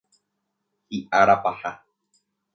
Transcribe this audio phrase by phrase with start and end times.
[0.99, 1.75] Hi'ára paha.